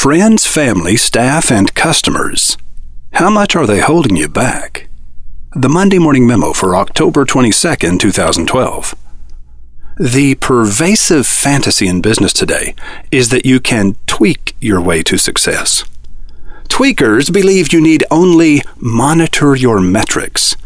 [0.00, 2.56] Friends, family, staff, and customers.
[3.12, 4.88] How much are they holding you back?
[5.54, 8.94] The Monday Morning Memo for October 22, 2012.
[9.98, 12.74] The pervasive fantasy in business today
[13.10, 15.84] is that you can tweak your way to success.
[16.70, 20.56] Tweakers believe you need only monitor your metrics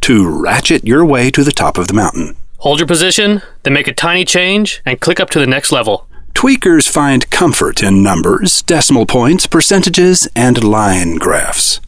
[0.00, 2.36] to ratchet your way to the top of the mountain.
[2.60, 6.07] Hold your position, then make a tiny change and click up to the next level.
[6.38, 11.80] Tweakers find comfort in numbers, decimal points, percentages, and line graphs.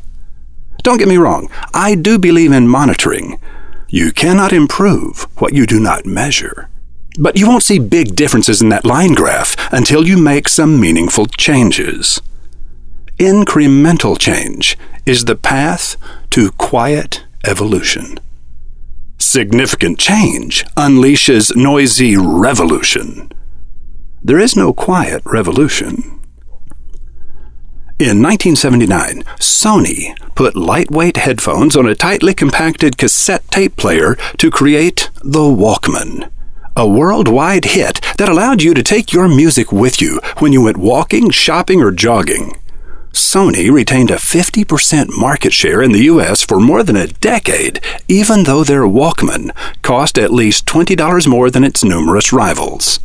[0.83, 3.39] Don't get me wrong, I do believe in monitoring.
[3.87, 6.69] You cannot improve what you do not measure.
[7.17, 11.27] But you won't see big differences in that line graph until you make some meaningful
[11.27, 12.21] changes.
[13.19, 14.77] Incremental change
[15.07, 15.97] is the path
[16.31, 18.19] to quiet evolution.
[19.17, 23.31] Significant change unleashes noisy revolution.
[24.23, 26.21] There is no quiet revolution.
[27.99, 35.11] In 1979, Sony put lightweight headphones on a tightly compacted cassette tape player to create
[35.23, 36.31] the Walkman,
[36.77, 40.77] a worldwide hit that allowed you to take your music with you when you went
[40.77, 42.59] walking, shopping, or jogging.
[43.13, 48.45] Sony retained a 50% market share in the US for more than a decade, even
[48.45, 53.01] though their Walkman cost at least $20 more than its numerous rivals.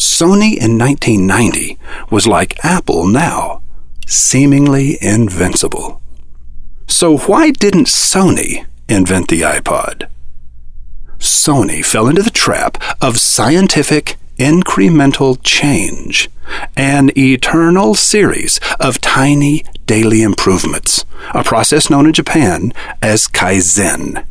[0.00, 1.78] Sony in 1990
[2.10, 3.60] was like Apple now,
[4.06, 6.00] seemingly invincible.
[6.88, 10.08] So, why didn't Sony invent the iPod?
[11.18, 16.30] Sony fell into the trap of scientific incremental change,
[16.74, 24.24] an eternal series of tiny daily improvements, a process known in Japan as Kaizen.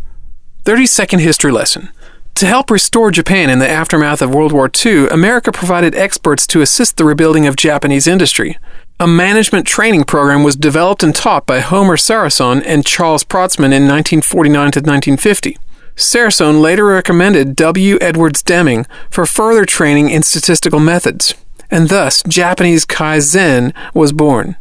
[0.65, 1.89] 30 second history lesson.
[2.35, 6.61] To help restore Japan in the aftermath of World War II, America provided experts to
[6.61, 8.57] assist the rebuilding of Japanese industry.
[8.99, 13.87] A management training program was developed and taught by Homer Sarasohn and Charles Protzman in
[13.87, 15.57] 1949 to 1950.
[15.95, 17.97] Sarasohn later recommended W.
[17.99, 21.35] Edwards Deming for further training in statistical methods,
[21.69, 24.55] and thus Japanese Kaizen was born.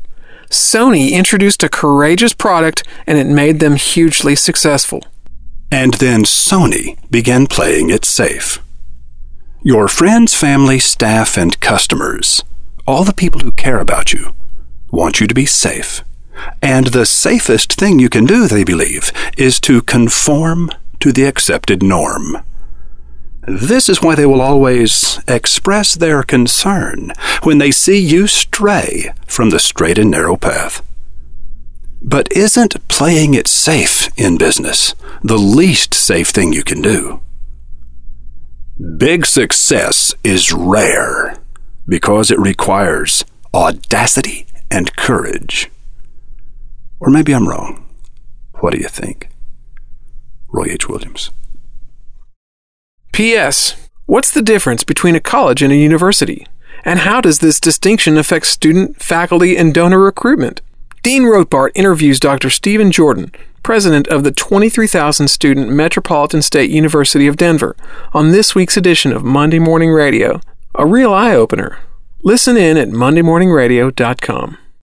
[0.51, 5.05] Sony introduced a courageous product and it made them hugely successful.
[5.71, 8.59] And then Sony began playing it safe.
[9.63, 12.43] Your friends, family, staff, and customers,
[12.87, 14.35] all the people who care about you,
[14.91, 16.03] want you to be safe.
[16.63, 20.71] And the safest thing you can do, they believe, is to conform
[21.01, 22.39] to the accepted norm.
[23.47, 27.13] This is why they will always express their concern
[27.43, 30.83] when they see you stray from the straight and narrow path.
[32.09, 37.21] But isn't playing it safe in business the least safe thing you can do?
[38.97, 41.37] Big success is rare
[41.87, 45.71] because it requires audacity and courage.
[46.99, 47.87] Or maybe I'm wrong.
[48.61, 49.29] What do you think?
[50.49, 50.89] Roy H.
[50.89, 51.31] Williams.
[53.13, 53.87] P.S.
[54.07, 56.47] What's the difference between a college and a university?
[56.87, 60.63] And how does this distinction affect student, faculty, and donor recruitment?
[61.03, 62.51] Dean Rotbart interviews Dr.
[62.51, 63.33] Stephen Jordan,
[63.63, 67.77] president of the 23,000 student Metropolitan State University of Denver,
[68.13, 70.41] on this week's edition of Monday Morning Radio.
[70.75, 71.79] A real eye opener.
[72.23, 74.59] Listen in at MondayMorningRadio.com.